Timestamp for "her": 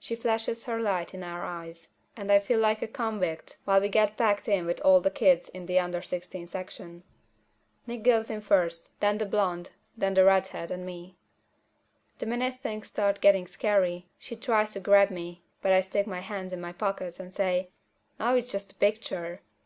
0.64-0.80